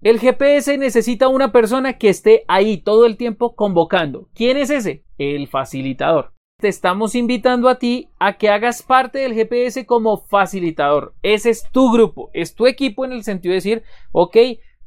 El 0.00 0.20
GPS 0.20 0.78
necesita 0.78 1.26
una 1.26 1.50
persona 1.50 1.98
que 1.98 2.08
esté 2.08 2.44
ahí 2.46 2.76
todo 2.76 3.06
el 3.06 3.16
tiempo 3.16 3.56
convocando. 3.56 4.28
¿Quién 4.34 4.56
es 4.56 4.70
ese? 4.70 5.02
El 5.18 5.48
facilitador. 5.48 6.32
Te 6.60 6.68
estamos 6.68 7.14
invitando 7.14 7.68
a 7.68 7.78
ti 7.78 8.08
a 8.18 8.36
que 8.36 8.48
hagas 8.48 8.82
parte 8.82 9.18
del 9.18 9.34
GPS 9.34 9.86
como 9.86 10.18
facilitador. 10.26 11.14
Ese 11.22 11.50
es 11.50 11.64
tu 11.72 11.92
grupo, 11.92 12.30
es 12.32 12.54
tu 12.54 12.66
equipo 12.66 13.04
en 13.04 13.12
el 13.12 13.24
sentido 13.24 13.52
de 13.52 13.56
decir, 13.56 13.82
ok, 14.12 14.36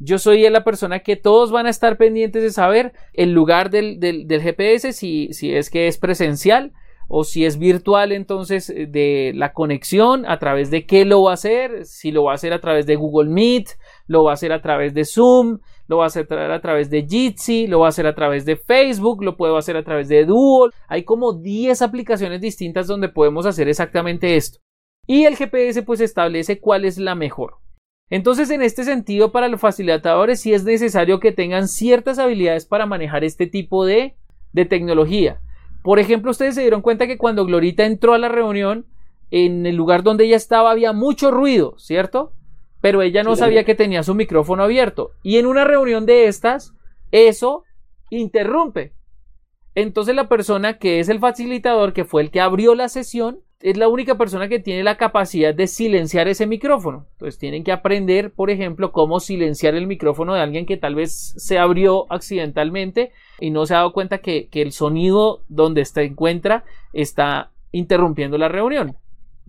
yo 0.03 0.17
soy 0.17 0.50
la 0.50 0.63
persona 0.63 1.00
que 1.00 1.15
todos 1.15 1.51
van 1.51 1.67
a 1.67 1.70
estar 1.70 1.96
pendientes 1.98 2.41
de 2.41 2.50
saber 2.50 2.91
el 3.13 3.34
lugar 3.34 3.70
del, 3.70 4.00
GPS, 4.27 4.93
si, 4.93 5.29
es 5.41 5.70
que 5.70 5.88
es 5.88 5.98
presencial 6.00 6.74
o 7.08 7.24
si 7.24 7.46
es 7.46 7.60
virtual, 7.60 8.12
entonces 8.12 8.70
eh, 8.70 8.88
de 8.88 9.34
la 9.36 9.53
conexión, 9.53 10.25
a 10.25 10.39
través 10.39 10.72
de 10.72 10.86
qué 10.86 11.03
lo 11.05 11.24
va 11.24 11.31
a 11.31 11.34
hacer, 11.34 11.86
si 11.86 12.12
lo 12.12 12.24
va 12.24 12.31
a 12.31 12.36
hacer 12.36 12.53
a 12.53 12.62
través 12.62 12.86
de 12.86 12.96
Google 12.96 13.29
Meet, 13.29 13.77
lo 14.08 14.24
va 14.24 14.31
a 14.31 14.34
hacer 14.34 14.53
a 14.53 14.62
través 14.62 14.93
de 14.93 15.03
Zoom, 15.03 15.60
lo 15.88 15.98
va 15.98 16.05
a 16.05 16.08
hacer 16.08 16.25
a 16.34 16.62
través 16.62 16.89
de 16.89 17.05
Jitsi, 17.05 17.67
lo 17.67 17.81
va 17.81 17.88
a 17.88 17.89
hacer 17.89 18.08
a 18.08 18.15
través 18.15 18.46
de 18.46 18.55
Facebook, 18.55 19.24
lo 19.24 19.36
puedo 19.36 19.58
hacer 19.58 19.75
a 19.75 19.84
través 19.84 20.08
de 20.08 20.25
Duo. 20.25 20.70
Hay 20.88 21.03
como 21.03 21.34
10 21.34 21.81
aplicaciones 21.81 22.39
distintas 22.39 22.88
donde 22.88 23.10
podemos 23.10 23.46
hacer 23.46 23.67
exactamente 23.67 24.38
esto. 24.38 24.60
Y 25.05 25.25
el 25.25 25.36
GPS 25.36 25.84
pues 25.84 26.00
establece 26.00 26.62
cuál 26.62 26.86
es 26.86 26.98
la 26.98 27.13
mejor. 27.13 27.55
Entonces, 28.12 28.51
en 28.51 28.62
este 28.62 28.84
sentido, 28.84 29.32
para 29.32 29.48
los 29.48 29.62
facilitadores 29.62 30.41
sí 30.41 30.53
es 30.53 30.65
necesario 30.65 31.22
que 31.22 31.32
tengan 31.32 31.70
ciertas 31.70 32.20
habilidades 32.20 32.65
para 32.65 32.86
manejar 32.86 33.24
este 33.24 33.48
tipo 33.48 33.86
de, 33.86 34.15
de 34.51 34.65
tecnología. 34.65 35.39
Por 35.82 35.98
ejemplo, 35.98 36.30
ustedes 36.30 36.56
se 36.56 36.62
dieron 36.62 36.82
cuenta 36.82 37.08
que 37.08 37.18
cuando 37.18 37.46
Glorita 37.46 37.86
entró 37.86 38.13
a 38.13 38.18
la 38.18 38.27
reunión, 38.27 38.86
en 39.32 39.65
el 39.65 39.77
lugar 39.77 40.03
donde 40.03 40.25
ella 40.25 40.36
estaba 40.36 40.72
había 40.72 40.91
mucho 40.91 41.32
ruido, 41.32 41.75
¿cierto? 41.77 42.34
Pero 42.82 43.01
ella 43.01 43.24
no 43.24 43.38
sabía 43.38 43.63
que 43.63 43.75
tenía 43.75 44.03
su 44.03 44.13
micrófono 44.13 44.63
abierto. 44.63 45.12
Y 45.24 45.38
en 45.38 45.46
una 45.46 45.63
reunión 45.63 46.06
de 46.06 46.25
estas, 46.25 46.74
eso 47.12 47.63
interrumpe. 48.10 48.94
Entonces 49.74 50.15
la 50.15 50.27
persona 50.27 50.80
que 50.80 51.00
es 51.00 51.08
el 51.08 51.20
facilitador, 51.20 51.94
que 51.94 52.03
fue 52.03 52.24
el 52.24 52.30
que 52.30 52.41
abrió 52.41 52.75
la 52.75 52.89
sesión, 52.89 53.39
es 53.62 53.77
la 53.77 53.88
única 53.88 54.18
persona 54.18 54.48
que 54.48 54.60
tiene 54.60 54.84
la 54.84 54.98
capacidad 54.98 55.53
de 55.53 55.68
silenciar 55.68 56.27
ese 56.27 56.48
micrófono. 56.48 57.06
Entonces 57.13 57.38
tienen 57.38 57.63
que 57.63 57.72
aprender, 57.72 58.32
por 58.32 58.50
ejemplo, 58.50 58.91
cómo 58.91 59.20
silenciar 59.20 59.75
el 59.75 59.88
micrófono 59.88 60.34
de 60.34 60.41
alguien 60.41 60.65
que 60.65 60.77
tal 60.77 60.96
vez 60.96 61.34
se 61.38 61.60
abrió 61.60 62.12
accidentalmente 62.12 63.12
y 63.39 63.51
no 63.51 63.65
se 63.65 63.74
ha 63.74 63.77
dado 63.77 63.94
cuenta 63.94 64.20
que, 64.20 64.50
el 64.51 64.72
sonido 64.72 65.41
donde 65.48 65.86
se 65.86 66.03
encuentra 66.03 66.63
está 66.94 67.51
interrumpiendo 67.72 68.38
la 68.38 68.48
reunión. 68.48 68.96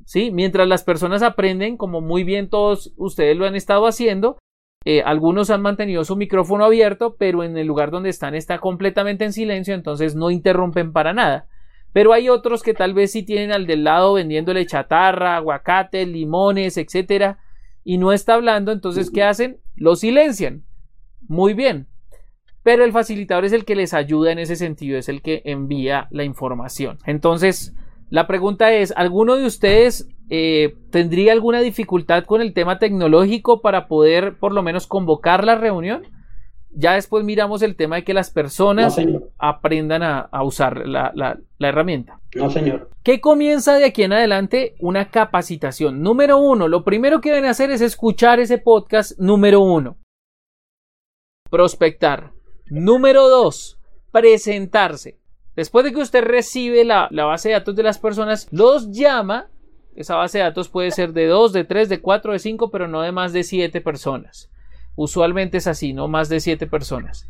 ¿Sí? 0.04 0.30
Mientras 0.30 0.66
las 0.66 0.82
personas 0.82 1.22
aprenden, 1.22 1.76
como 1.76 2.00
muy 2.00 2.24
bien 2.24 2.48
todos 2.48 2.92
ustedes 2.96 3.36
lo 3.36 3.46
han 3.46 3.54
estado 3.54 3.86
haciendo, 3.86 4.38
eh, 4.84 5.02
algunos 5.02 5.50
han 5.50 5.62
mantenido 5.62 6.04
su 6.04 6.16
micrófono 6.16 6.64
abierto, 6.64 7.14
pero 7.16 7.44
en 7.44 7.56
el 7.56 7.66
lugar 7.66 7.90
donde 7.90 8.10
están 8.10 8.34
está 8.34 8.58
completamente 8.58 9.24
en 9.24 9.32
silencio, 9.32 9.74
entonces 9.74 10.16
no 10.16 10.30
interrumpen 10.30 10.92
para 10.92 11.12
nada. 11.12 11.46
Pero 11.92 12.12
hay 12.12 12.28
otros 12.28 12.62
que 12.62 12.74
tal 12.74 12.94
vez 12.94 13.12
sí 13.12 13.22
tienen 13.22 13.52
al 13.52 13.66
del 13.66 13.84
lado 13.84 14.14
vendiéndole 14.14 14.66
chatarra, 14.66 15.36
aguacate, 15.36 16.06
limones, 16.06 16.76
etcétera, 16.76 17.38
y 17.84 17.98
no 17.98 18.12
está 18.12 18.34
hablando, 18.34 18.72
entonces 18.72 19.10
¿qué 19.10 19.22
hacen? 19.22 19.58
Lo 19.74 19.96
silencian. 19.96 20.64
Muy 21.28 21.54
bien. 21.54 21.88
Pero 22.62 22.84
el 22.84 22.92
facilitador 22.92 23.44
es 23.44 23.52
el 23.52 23.64
que 23.64 23.74
les 23.74 23.92
ayuda 23.92 24.30
en 24.30 24.38
ese 24.38 24.56
sentido, 24.56 24.96
es 24.96 25.08
el 25.08 25.20
que 25.20 25.42
envía 25.44 26.06
la 26.10 26.24
información. 26.24 26.98
Entonces, 27.06 27.74
la 28.08 28.26
pregunta 28.26 28.72
es, 28.72 28.92
¿alguno 28.96 29.36
de 29.36 29.46
ustedes 29.46 30.08
eh, 30.30 30.76
tendría 30.90 31.32
alguna 31.32 31.60
dificultad 31.60 32.24
con 32.24 32.40
el 32.40 32.52
tema 32.52 32.78
tecnológico 32.78 33.60
para 33.60 33.88
poder 33.88 34.38
por 34.38 34.52
lo 34.52 34.62
menos 34.62 34.86
convocar 34.86 35.44
la 35.44 35.56
reunión? 35.56 36.02
Ya 36.70 36.94
después 36.94 37.24
miramos 37.24 37.62
el 37.62 37.74
tema 37.74 37.96
de 37.96 38.04
que 38.04 38.14
las 38.14 38.30
personas 38.30 38.96
aprendan 39.42 40.04
a, 40.04 40.44
usar 40.44 40.86
la, 40.86 41.10
la, 41.16 41.68
herramienta. 41.68 42.20
No, 42.36 42.48
señor. 42.48 42.90
¿Qué 43.02 43.20
comienza 43.20 43.74
de 43.74 43.84
aquí 43.84 44.04
en 44.04 44.12
adelante? 44.12 44.76
Una 44.78 45.10
capacitación. 45.10 46.00
Número 46.00 46.38
uno, 46.38 46.68
lo 46.68 46.84
primero 46.84 47.20
que 47.20 47.30
deben 47.30 47.46
hacer 47.50 47.72
es 47.72 47.80
escuchar 47.80 48.38
ese 48.38 48.58
podcast 48.58 49.18
número 49.18 49.60
uno. 49.60 49.96
Prospectar. 51.50 52.30
Número 52.70 53.28
dos, 53.28 53.80
presentarse. 54.12 55.18
Después 55.56 55.84
de 55.84 55.92
que 55.92 56.00
usted 56.00 56.22
recibe 56.22 56.84
la, 56.84 57.08
la, 57.10 57.24
base 57.24 57.48
de 57.48 57.54
datos 57.54 57.74
de 57.74 57.82
las 57.82 57.98
personas, 57.98 58.46
los 58.52 58.92
llama. 58.92 59.50
Esa 59.96 60.14
base 60.14 60.38
de 60.38 60.44
datos 60.44 60.68
puede 60.68 60.92
ser 60.92 61.12
de 61.12 61.26
dos, 61.26 61.52
de 61.52 61.64
tres, 61.64 61.88
de 61.88 62.00
cuatro, 62.00 62.32
de 62.32 62.38
cinco, 62.38 62.70
pero 62.70 62.86
no 62.86 63.02
de 63.02 63.10
más 63.10 63.32
de 63.32 63.42
siete 63.42 63.80
personas. 63.80 64.52
Usualmente 64.94 65.58
es 65.58 65.66
así, 65.66 65.92
no 65.92 66.06
más 66.06 66.28
de 66.28 66.38
siete 66.38 66.68
personas. 66.68 67.28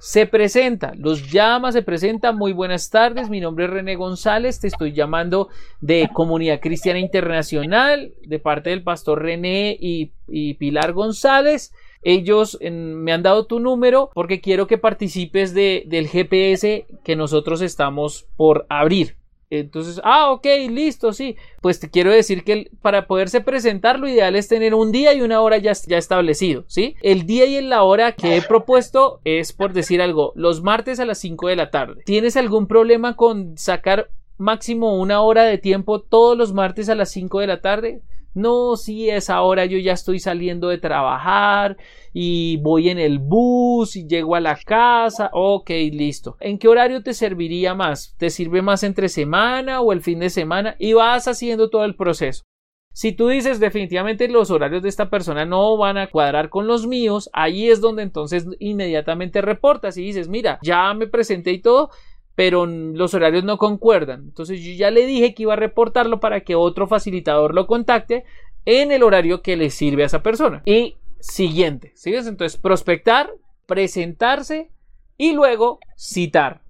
Se 0.00 0.26
presenta, 0.26 0.92
los 0.96 1.28
llama, 1.30 1.72
se 1.72 1.82
presenta. 1.82 2.30
Muy 2.30 2.52
buenas 2.52 2.88
tardes, 2.88 3.28
mi 3.28 3.40
nombre 3.40 3.64
es 3.64 3.70
René 3.70 3.96
González, 3.96 4.60
te 4.60 4.68
estoy 4.68 4.92
llamando 4.92 5.48
de 5.80 6.08
Comunidad 6.12 6.60
Cristiana 6.60 7.00
Internacional, 7.00 8.12
de 8.24 8.38
parte 8.38 8.70
del 8.70 8.84
pastor 8.84 9.22
René 9.22 9.76
y, 9.78 10.12
Pilar 10.54 10.92
González. 10.92 11.74
Ellos 12.02 12.58
me 12.60 13.12
han 13.12 13.24
dado 13.24 13.46
tu 13.46 13.58
número 13.58 14.10
porque 14.14 14.40
quiero 14.40 14.68
que 14.68 14.78
participes 14.78 15.52
de, 15.52 15.82
del 15.86 16.06
GPS 16.06 16.86
que 17.02 17.16
nosotros 17.16 17.60
estamos 17.60 18.28
por 18.36 18.66
abrir. 18.68 19.17
Entonces, 19.50 20.00
ah, 20.04 20.30
ok, 20.30 20.46
listo, 20.68 21.12
sí. 21.12 21.36
Pues 21.60 21.80
te 21.80 21.90
quiero 21.90 22.10
decir 22.10 22.44
que 22.44 22.70
para 22.82 23.06
poderse 23.06 23.40
presentar, 23.40 23.98
lo 23.98 24.08
ideal 24.08 24.36
es 24.36 24.48
tener 24.48 24.74
un 24.74 24.92
día 24.92 25.14
y 25.14 25.22
una 25.22 25.40
hora 25.40 25.58
ya, 25.58 25.72
ya 25.86 25.98
establecido, 25.98 26.64
¿sí? 26.66 26.96
El 27.02 27.26
día 27.26 27.46
y 27.46 27.60
la 27.62 27.82
hora 27.82 28.12
que 28.12 28.36
he 28.36 28.42
propuesto 28.42 29.20
es, 29.24 29.52
por 29.52 29.72
decir 29.72 30.02
algo, 30.02 30.32
los 30.36 30.62
martes 30.62 31.00
a 31.00 31.06
las 31.06 31.18
5 31.18 31.48
de 31.48 31.56
la 31.56 31.70
tarde. 31.70 32.02
¿Tienes 32.04 32.36
algún 32.36 32.66
problema 32.66 33.16
con 33.16 33.56
sacar 33.56 34.10
máximo 34.36 34.98
una 34.98 35.20
hora 35.20 35.44
de 35.44 35.58
tiempo 35.58 36.00
todos 36.00 36.36
los 36.36 36.52
martes 36.52 36.88
a 36.88 36.94
las 36.94 37.10
5 37.10 37.40
de 37.40 37.46
la 37.46 37.60
tarde? 37.60 38.02
No, 38.34 38.76
si 38.76 39.10
es 39.10 39.30
ahora 39.30 39.64
yo 39.64 39.78
ya 39.78 39.92
estoy 39.92 40.18
saliendo 40.18 40.68
de 40.68 40.78
trabajar 40.78 41.76
y 42.12 42.58
voy 42.58 42.88
en 42.88 42.98
el 42.98 43.18
bus 43.18 43.96
y 43.96 44.06
llego 44.06 44.34
a 44.34 44.40
la 44.40 44.56
casa. 44.56 45.30
Ok, 45.32 45.70
listo. 45.92 46.36
¿En 46.40 46.58
qué 46.58 46.68
horario 46.68 47.02
te 47.02 47.14
serviría 47.14 47.74
más? 47.74 48.14
¿Te 48.18 48.30
sirve 48.30 48.62
más 48.62 48.82
entre 48.82 49.08
semana 49.08 49.80
o 49.80 49.92
el 49.92 50.02
fin 50.02 50.20
de 50.20 50.30
semana? 50.30 50.76
Y 50.78 50.92
vas 50.92 51.26
haciendo 51.26 51.70
todo 51.70 51.84
el 51.84 51.96
proceso. 51.96 52.44
Si 52.92 53.12
tú 53.12 53.28
dices 53.28 53.60
definitivamente 53.60 54.26
los 54.26 54.50
horarios 54.50 54.82
de 54.82 54.88
esta 54.88 55.08
persona 55.08 55.44
no 55.44 55.76
van 55.76 55.98
a 55.98 56.10
cuadrar 56.10 56.48
con 56.48 56.66
los 56.66 56.88
míos, 56.88 57.30
ahí 57.32 57.70
es 57.70 57.80
donde 57.80 58.02
entonces 58.02 58.44
inmediatamente 58.58 59.40
reportas 59.40 59.96
y 59.96 60.02
dices, 60.02 60.28
mira, 60.28 60.58
ya 60.62 60.92
me 60.94 61.06
presenté 61.06 61.52
y 61.52 61.60
todo, 61.60 61.90
pero 62.38 62.66
los 62.66 63.14
horarios 63.14 63.42
no 63.42 63.58
concuerdan. 63.58 64.20
Entonces 64.26 64.60
yo 64.62 64.72
ya 64.72 64.92
le 64.92 65.06
dije 65.06 65.34
que 65.34 65.42
iba 65.42 65.54
a 65.54 65.56
reportarlo 65.56 66.20
para 66.20 66.42
que 66.42 66.54
otro 66.54 66.86
facilitador 66.86 67.52
lo 67.52 67.66
contacte 67.66 68.22
en 68.64 68.92
el 68.92 69.02
horario 69.02 69.42
que 69.42 69.56
le 69.56 69.70
sirve 69.70 70.04
a 70.04 70.06
esa 70.06 70.22
persona. 70.22 70.62
Y 70.64 70.98
siguiente, 71.18 71.90
¿sigues? 71.96 72.28
Entonces 72.28 72.56
prospectar, 72.56 73.28
presentarse 73.66 74.70
y 75.16 75.32
luego 75.32 75.80
citar. 75.96 76.62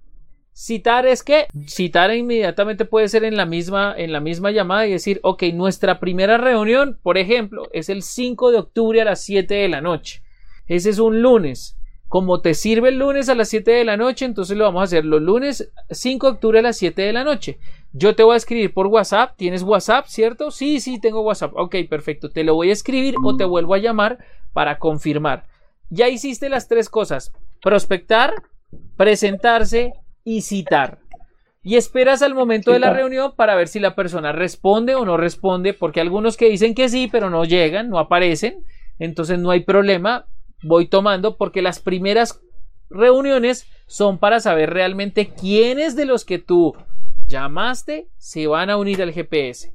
Citar 0.53 1.05
es 1.05 1.21
que 1.21 1.45
citar 1.67 2.15
inmediatamente 2.15 2.85
puede 2.85 3.07
ser 3.07 3.23
en 3.23 3.37
la 3.37 3.45
misma 3.45 3.93
en 3.95 4.11
la 4.11 4.21
misma 4.21 4.49
llamada 4.49 4.87
y 4.87 4.93
decir, 4.93 5.19
ok, 5.21 5.43
nuestra 5.53 5.99
primera 5.99 6.39
reunión, 6.39 6.97
por 7.03 7.19
ejemplo, 7.19 7.69
es 7.73 7.89
el 7.89 8.01
5 8.01 8.49
de 8.49 8.57
octubre 8.57 9.01
a 9.01 9.05
las 9.05 9.21
7 9.21 9.53
de 9.53 9.69
la 9.69 9.81
noche. 9.81 10.23
Ese 10.65 10.89
es 10.89 10.97
un 10.97 11.21
lunes. 11.21 11.78
Como 12.09 12.41
te 12.41 12.55
sirve 12.55 12.89
el 12.89 12.97
lunes 12.97 13.29
a 13.29 13.35
las 13.35 13.49
7 13.49 13.69
de 13.69 13.85
la 13.85 13.95
noche, 13.95 14.25
entonces 14.25 14.57
lo 14.57 14.65
vamos 14.65 14.81
a 14.81 14.83
hacer 14.85 15.05
los 15.05 15.21
lunes 15.21 15.71
5 15.91 16.25
de 16.25 16.33
octubre 16.33 16.59
a 16.59 16.63
las 16.63 16.77
7 16.77 17.03
de 17.03 17.13
la 17.13 17.23
noche. 17.23 17.59
Yo 17.93 18.15
te 18.15 18.23
voy 18.23 18.33
a 18.33 18.37
escribir 18.37 18.73
por 18.73 18.87
WhatsApp. 18.87 19.35
¿Tienes 19.37 19.61
WhatsApp, 19.61 20.07
cierto? 20.07 20.49
Sí, 20.49 20.79
sí, 20.79 20.99
tengo 20.99 21.21
WhatsApp. 21.21 21.53
Ok, 21.55 21.75
perfecto. 21.87 22.31
Te 22.31 22.43
lo 22.43 22.55
voy 22.55 22.71
a 22.71 22.73
escribir 22.73 23.15
o 23.23 23.37
te 23.37 23.45
vuelvo 23.45 23.75
a 23.75 23.77
llamar 23.77 24.17
para 24.53 24.79
confirmar. 24.79 25.45
Ya 25.91 26.09
hiciste 26.09 26.49
las 26.49 26.67
tres 26.67 26.89
cosas. 26.89 27.31
Prospectar, 27.61 28.33
presentarse 28.97 29.93
y 30.23 30.41
citar. 30.41 30.99
Y 31.61 31.75
esperas 31.75 32.23
al 32.23 32.33
momento 32.33 32.71
de 32.71 32.79
la 32.79 32.91
reunión 32.91 33.33
para 33.35 33.53
ver 33.53 33.67
si 33.67 33.79
la 33.79 33.93
persona 33.93 34.31
responde 34.31 34.95
o 34.95 35.05
no 35.05 35.17
responde, 35.17 35.73
porque 35.73 36.01
algunos 36.01 36.37
que 36.37 36.49
dicen 36.49 36.73
que 36.73 36.89
sí, 36.89 37.07
pero 37.11 37.29
no 37.29 37.45
llegan, 37.45 37.89
no 37.89 37.99
aparecen. 37.99 38.63
Entonces 38.97 39.37
no 39.37 39.51
hay 39.51 39.59
problema 39.59 40.25
voy 40.63 40.87
tomando 40.87 41.37
porque 41.37 41.61
las 41.61 41.79
primeras 41.79 42.41
reuniones 42.89 43.67
son 43.87 44.17
para 44.17 44.39
saber 44.39 44.71
realmente 44.71 45.29
quiénes 45.29 45.95
de 45.95 46.05
los 46.05 46.25
que 46.25 46.39
tú 46.39 46.75
llamaste 47.27 48.07
se 48.17 48.47
van 48.47 48.69
a 48.69 48.77
unir 48.77 49.01
al 49.01 49.13
GPS. 49.13 49.71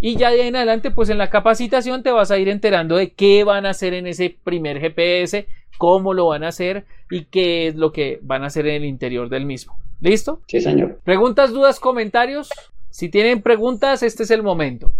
Y 0.00 0.16
ya 0.16 0.30
de 0.30 0.42
ahí 0.42 0.48
en 0.48 0.56
adelante, 0.56 0.90
pues 0.90 1.10
en 1.10 1.18
la 1.18 1.30
capacitación 1.30 2.02
te 2.02 2.10
vas 2.10 2.30
a 2.30 2.38
ir 2.38 2.48
enterando 2.48 2.96
de 2.96 3.12
qué 3.12 3.44
van 3.44 3.66
a 3.66 3.70
hacer 3.70 3.94
en 3.94 4.08
ese 4.08 4.36
primer 4.42 4.80
GPS, 4.80 5.46
cómo 5.78 6.12
lo 6.12 6.26
van 6.26 6.42
a 6.42 6.48
hacer 6.48 6.86
y 7.08 7.26
qué 7.26 7.68
es 7.68 7.76
lo 7.76 7.92
que 7.92 8.18
van 8.22 8.42
a 8.42 8.46
hacer 8.46 8.66
en 8.66 8.82
el 8.82 8.84
interior 8.84 9.28
del 9.28 9.46
mismo. 9.46 9.76
¿Listo? 10.00 10.40
Sí, 10.48 10.60
señor. 10.60 10.98
¿Preguntas, 11.04 11.52
dudas, 11.52 11.78
comentarios? 11.78 12.50
Si 12.90 13.08
tienen 13.08 13.42
preguntas, 13.42 14.02
este 14.02 14.24
es 14.24 14.32
el 14.32 14.42
momento. 14.42 14.92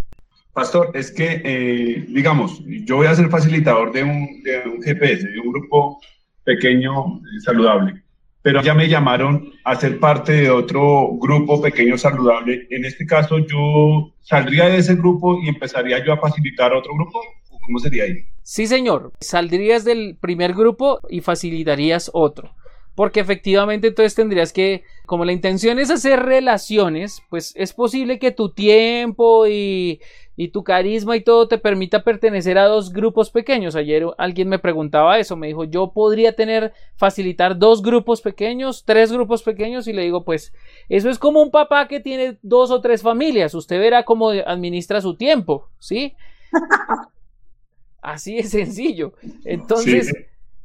Pastor, 0.53 0.91
es 0.93 1.11
que, 1.11 1.41
eh, 1.43 2.05
digamos, 2.09 2.61
yo 2.85 2.97
voy 2.97 3.07
a 3.07 3.15
ser 3.15 3.29
facilitador 3.29 3.91
de 3.91 4.03
un, 4.03 4.43
de 4.43 4.59
un 4.69 4.81
GPS, 4.83 5.27
de 5.27 5.39
un 5.39 5.51
grupo 5.51 5.99
pequeño 6.43 7.17
eh, 7.17 7.39
saludable, 7.43 8.03
pero 8.43 8.61
ya 8.61 8.75
me 8.75 8.87
llamaron 8.87 9.51
a 9.63 9.75
ser 9.75 9.99
parte 9.99 10.33
de 10.33 10.51
otro 10.51 11.09
grupo 11.13 11.59
pequeño 11.59 11.97
saludable. 11.97 12.67
En 12.69 12.85
este 12.85 13.05
caso, 13.07 13.39
yo 13.39 14.13
saldría 14.21 14.65
de 14.65 14.77
ese 14.77 14.95
grupo 14.95 15.39
y 15.41 15.49
empezaría 15.49 16.05
yo 16.05 16.13
a 16.13 16.17
facilitar 16.17 16.71
otro 16.71 16.93
grupo. 16.93 17.19
¿Cómo 17.65 17.79
sería 17.79 18.03
ahí? 18.03 18.17
Sí, 18.43 18.67
señor. 18.67 19.11
Saldrías 19.21 19.85
del 19.85 20.17
primer 20.19 20.53
grupo 20.53 20.99
y 21.09 21.21
facilitarías 21.21 22.11
otro 22.13 22.53
porque 22.95 23.19
efectivamente 23.19 23.87
entonces 23.87 24.15
tendrías 24.15 24.53
que, 24.53 24.83
como 25.05 25.25
la 25.25 25.31
intención 25.31 25.79
es 25.79 25.89
hacer 25.89 26.19
relaciones, 26.19 27.21
pues 27.29 27.53
es 27.55 27.73
posible 27.73 28.19
que 28.19 28.31
tu 28.31 28.49
tiempo 28.49 29.47
y, 29.47 29.99
y 30.35 30.49
tu 30.49 30.63
carisma 30.63 31.15
y 31.15 31.21
todo 31.21 31.47
te 31.47 31.57
permita 31.57 32.03
pertenecer 32.03 32.57
a 32.57 32.67
dos 32.67 32.91
grupos 32.91 33.29
pequeños. 33.29 33.75
Ayer 33.75 34.05
alguien 34.17 34.49
me 34.49 34.59
preguntaba 34.59 35.19
eso, 35.19 35.35
me 35.35 35.47
dijo, 35.47 35.63
yo 35.63 35.91
podría 35.91 36.35
tener, 36.35 36.73
facilitar 36.95 37.57
dos 37.57 37.81
grupos 37.81 38.21
pequeños, 38.21 38.83
tres 38.85 39.11
grupos 39.11 39.43
pequeños 39.43 39.87
y 39.87 39.93
le 39.93 40.03
digo, 40.03 40.23
pues 40.23 40.53
eso 40.89 41.09
es 41.09 41.19
como 41.19 41.41
un 41.41 41.51
papá 41.51 41.87
que 41.87 41.99
tiene 41.99 42.37
dos 42.41 42.71
o 42.71 42.81
tres 42.81 43.01
familias, 43.01 43.53
usted 43.55 43.79
verá 43.79 44.03
cómo 44.03 44.29
administra 44.29 45.01
su 45.01 45.15
tiempo, 45.15 45.69
¿sí? 45.79 46.15
Así 48.01 48.37
es 48.37 48.49
sencillo. 48.49 49.13
Entonces, 49.45 50.13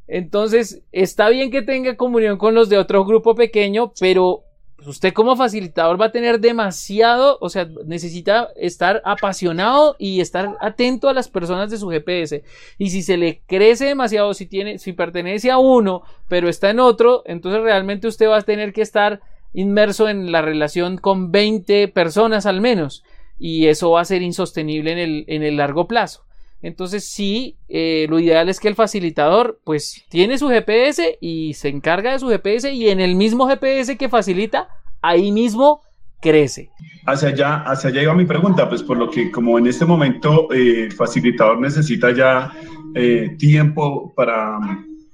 entonces, 0.09 0.81
está 0.91 1.29
bien 1.29 1.51
que 1.51 1.61
tenga 1.61 1.95
comunión 1.95 2.39
con 2.39 2.55
los 2.55 2.67
de 2.67 2.79
otro 2.79 3.05
grupo 3.05 3.35
pequeño, 3.35 3.93
pero 3.99 4.43
pues, 4.75 4.87
usted 4.87 5.13
como 5.13 5.35
facilitador 5.35 6.01
va 6.01 6.05
a 6.05 6.11
tener 6.11 6.39
demasiado, 6.39 7.37
o 7.41 7.49
sea, 7.49 7.69
necesita 7.85 8.49
estar 8.55 9.03
apasionado 9.05 9.95
y 9.99 10.19
estar 10.19 10.57
atento 10.61 11.09
a 11.09 11.13
las 11.13 11.29
personas 11.29 11.69
de 11.69 11.77
su 11.77 11.89
GPS. 11.89 12.43
Y 12.79 12.89
si 12.89 13.03
se 13.03 13.17
le 13.17 13.41
crece 13.45 13.85
demasiado, 13.85 14.33
si 14.33 14.47
tiene, 14.47 14.79
si 14.79 14.93
pertenece 14.93 15.51
a 15.51 15.59
uno, 15.59 16.01
pero 16.27 16.49
está 16.49 16.71
en 16.71 16.79
otro, 16.79 17.21
entonces 17.27 17.61
realmente 17.61 18.07
usted 18.07 18.29
va 18.29 18.37
a 18.37 18.41
tener 18.41 18.73
que 18.73 18.81
estar 18.81 19.21
inmerso 19.53 20.09
en 20.09 20.31
la 20.31 20.41
relación 20.41 20.97
con 20.97 21.31
20 21.31 21.87
personas 21.89 22.47
al 22.47 22.61
menos. 22.61 23.03
Y 23.37 23.67
eso 23.67 23.91
va 23.91 24.01
a 24.01 24.05
ser 24.05 24.23
insostenible 24.23 24.91
en 24.91 24.97
el, 24.97 25.25
en 25.27 25.43
el 25.43 25.57
largo 25.57 25.87
plazo. 25.87 26.23
Entonces 26.61 27.05
sí, 27.05 27.55
eh, 27.69 28.05
lo 28.09 28.19
ideal 28.19 28.49
es 28.49 28.59
que 28.59 28.67
el 28.67 28.75
facilitador 28.75 29.59
pues 29.63 30.03
tiene 30.09 30.37
su 30.37 30.49
GPS 30.49 31.17
y 31.21 31.53
se 31.53 31.69
encarga 31.69 32.11
de 32.11 32.19
su 32.19 32.27
GPS 32.27 32.71
y 32.71 32.89
en 32.89 32.99
el 32.99 33.15
mismo 33.15 33.47
GPS 33.47 33.97
que 33.97 34.09
facilita, 34.09 34.67
ahí 35.01 35.31
mismo 35.31 35.81
crece. 36.21 36.69
Hacia 37.05 37.29
allá, 37.29 37.63
hacia 37.65 37.89
allá 37.89 38.01
iba 38.03 38.13
mi 38.13 38.25
pregunta, 38.25 38.67
pues 38.67 38.83
por 38.83 38.97
lo 38.97 39.09
que 39.09 39.31
como 39.31 39.57
en 39.57 39.67
este 39.67 39.85
momento 39.85 40.51
eh, 40.51 40.83
el 40.85 40.91
facilitador 40.91 41.59
necesita 41.61 42.11
ya 42.11 42.51
eh, 42.93 43.35
tiempo 43.37 44.13
para 44.13 44.59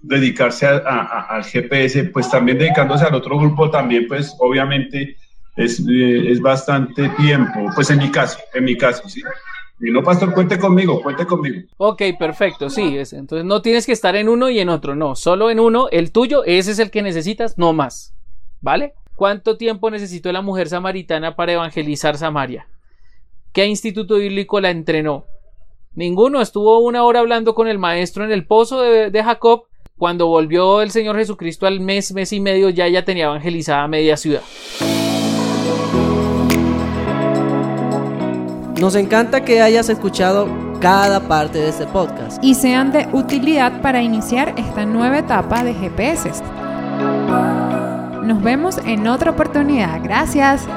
dedicarse 0.01 0.65
al 0.65 1.43
GPS, 1.43 2.05
pues 2.05 2.29
también 2.29 2.57
dedicándose 2.57 3.05
al 3.05 3.15
otro 3.15 3.37
grupo 3.37 3.69
también 3.71 4.07
pues 4.07 4.35
obviamente 4.39 5.17
es, 5.55 5.79
es 5.79 6.41
bastante 6.41 7.09
tiempo, 7.09 7.69
pues 7.75 7.89
en 7.89 7.99
mi 7.99 8.11
caso, 8.11 8.37
en 8.53 8.65
mi 8.65 8.77
caso, 8.77 9.07
sí. 9.07 9.21
Y 9.79 9.91
no, 9.91 10.01
pastor, 10.03 10.33
cuente 10.33 10.57
conmigo, 10.57 11.01
cuente 11.01 11.25
conmigo. 11.25 11.67
Ok, 11.77 12.01
perfecto, 12.17 12.69
sí. 12.69 12.97
entonces 13.11 13.43
no 13.43 13.61
tienes 13.61 13.85
que 13.85 13.91
estar 13.91 14.15
en 14.15 14.29
uno 14.29 14.49
y 14.49 14.59
en 14.59 14.69
otro, 14.69 14.95
no. 14.95 15.15
Solo 15.15 15.49
en 15.49 15.59
uno, 15.59 15.89
el 15.91 16.11
tuyo, 16.11 16.43
ese 16.45 16.71
es 16.71 16.79
el 16.79 16.91
que 16.91 17.01
necesitas, 17.01 17.57
no 17.57 17.73
más. 17.73 18.15
¿Vale? 18.61 18.93
¿Cuánto 19.15 19.57
tiempo 19.57 19.91
necesitó 19.91 20.31
la 20.31 20.41
mujer 20.41 20.67
samaritana 20.69 21.35
para 21.35 21.53
evangelizar 21.53 22.17
Samaria? 22.17 22.67
¿Qué 23.53 23.65
instituto 23.65 24.15
bíblico 24.15 24.59
la 24.59 24.71
entrenó? 24.71 25.25
Ninguno. 25.93 26.41
Estuvo 26.41 26.79
una 26.79 27.03
hora 27.03 27.21
hablando 27.21 27.55
con 27.55 27.67
el 27.67 27.77
maestro 27.79 28.25
en 28.25 28.31
el 28.31 28.45
pozo 28.45 28.81
de, 28.81 29.11
de 29.11 29.23
Jacob. 29.23 29.65
Cuando 29.97 30.27
volvió 30.27 30.81
el 30.81 30.91
Señor 30.91 31.15
Jesucristo 31.15 31.65
al 31.65 31.79
mes, 31.79 32.11
mes 32.13 32.33
y 32.33 32.41
medio, 32.41 32.69
ya 32.69 32.87
ella 32.87 33.05
tenía 33.05 33.25
evangelizada 33.25 33.87
media 33.87 34.17
ciudad. 34.17 34.41
Nos 38.79 38.95
encanta 38.95 39.45
que 39.45 39.61
hayas 39.61 39.87
escuchado 39.89 40.47
cada 40.81 41.21
parte 41.21 41.59
de 41.59 41.69
este 41.69 41.87
podcast. 41.87 42.43
Y 42.43 42.55
sean 42.55 42.91
de 42.91 43.07
utilidad 43.13 43.81
para 43.81 44.01
iniciar 44.01 44.53
esta 44.57 44.85
nueva 44.85 45.19
etapa 45.19 45.63
de 45.63 45.73
GPS. 45.73 46.29
Nos 48.23 48.41
vemos 48.41 48.77
en 48.85 49.07
otra 49.07 49.31
oportunidad. 49.31 50.01
Gracias. 50.03 50.67